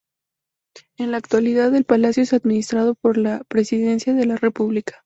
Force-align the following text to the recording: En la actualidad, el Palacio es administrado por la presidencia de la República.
En 0.97 1.11
la 1.11 1.17
actualidad, 1.17 1.75
el 1.75 1.85
Palacio 1.85 2.23
es 2.23 2.33
administrado 2.33 2.95
por 2.95 3.17
la 3.17 3.43
presidencia 3.43 4.15
de 4.15 4.25
la 4.25 4.35
República. 4.35 4.99